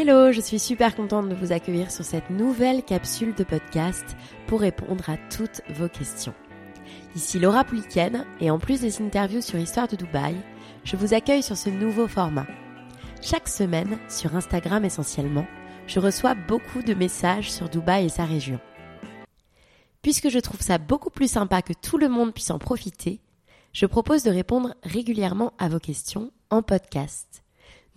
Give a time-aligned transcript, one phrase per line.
[0.00, 4.04] Hello, je suis super contente de vous accueillir sur cette nouvelle capsule de podcast
[4.46, 6.34] pour répondre à toutes vos questions.
[7.16, 10.36] Ici Laura Pouliken et en plus des interviews sur Histoire de Dubaï,
[10.84, 12.46] je vous accueille sur ce nouveau format.
[13.20, 15.48] Chaque semaine, sur Instagram essentiellement,
[15.88, 18.60] je reçois beaucoup de messages sur Dubaï et sa région.
[20.00, 23.18] Puisque je trouve ça beaucoup plus sympa que tout le monde puisse en profiter,
[23.72, 27.42] je propose de répondre régulièrement à vos questions en podcast.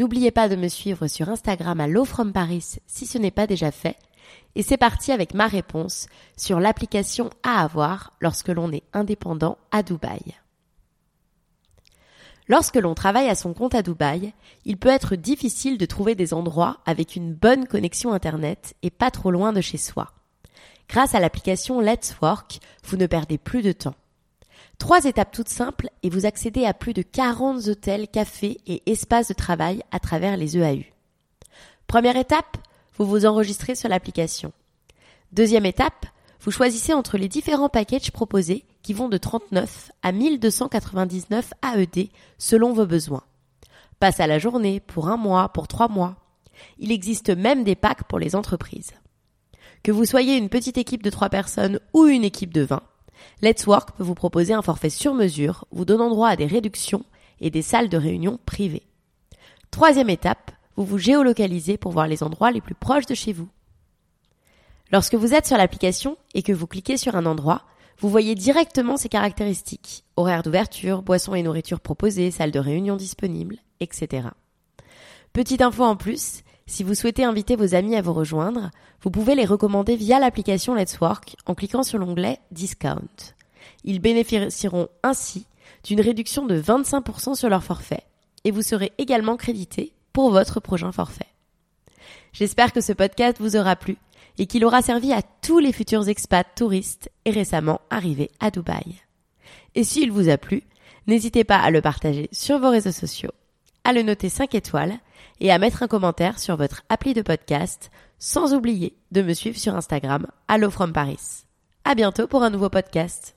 [0.00, 3.46] N'oubliez pas de me suivre sur Instagram à Low From Paris si ce n'est pas
[3.46, 3.98] déjà fait.
[4.54, 6.06] Et c'est parti avec ma réponse
[6.38, 10.38] sur l'application à avoir lorsque l'on est indépendant à Dubaï.
[12.48, 14.32] Lorsque l'on travaille à son compte à Dubaï,
[14.64, 19.10] il peut être difficile de trouver des endroits avec une bonne connexion Internet et pas
[19.10, 20.12] trop loin de chez soi.
[20.88, 23.94] Grâce à l'application Let's Work, vous ne perdez plus de temps.
[24.80, 29.28] Trois étapes toutes simples et vous accédez à plus de 40 hôtels, cafés et espaces
[29.28, 30.84] de travail à travers les EAU.
[31.86, 32.56] Première étape,
[32.96, 34.52] vous vous enregistrez sur l'application.
[35.32, 36.06] Deuxième étape,
[36.40, 42.72] vous choisissez entre les différents packages proposés qui vont de 39 à 1299 AED selon
[42.72, 43.24] vos besoins.
[44.00, 46.16] Passe à la journée, pour un mois, pour trois mois.
[46.78, 48.92] Il existe même des packs pour les entreprises.
[49.82, 52.82] Que vous soyez une petite équipe de trois personnes ou une équipe de 20,
[53.42, 57.04] Let's Work peut vous proposer un forfait sur mesure, vous donnant droit à des réductions
[57.40, 58.86] et des salles de réunion privées.
[59.70, 63.48] Troisième étape, vous vous géolocalisez pour voir les endroits les plus proches de chez vous.
[64.92, 67.62] Lorsque vous êtes sur l'application et que vous cliquez sur un endroit,
[67.98, 73.58] vous voyez directement ses caractéristiques, horaires d'ouverture, boissons et nourriture proposées, salles de réunion disponibles,
[73.80, 74.28] etc.
[75.32, 78.70] Petite info en plus, si vous souhaitez inviter vos amis à vous rejoindre,
[79.02, 83.34] vous pouvez les recommander via l'application Let's Work en cliquant sur l'onglet Discount.
[83.82, 85.46] Ils bénéficieront ainsi
[85.82, 88.04] d'une réduction de 25% sur leur forfait
[88.44, 91.26] et vous serez également crédité pour votre prochain forfait.
[92.32, 93.96] J'espère que ce podcast vous aura plu
[94.38, 99.02] et qu'il aura servi à tous les futurs expats touristes et récemment arrivés à Dubaï.
[99.74, 100.62] Et s'il vous a plu,
[101.08, 103.32] n'hésitez pas à le partager sur vos réseaux sociaux,
[103.84, 104.94] à le noter 5 étoiles
[105.40, 109.58] et à mettre un commentaire sur votre appli de podcast, sans oublier de me suivre
[109.58, 111.44] sur Instagram, Hello from Paris.
[111.84, 113.36] À bientôt pour un nouveau podcast.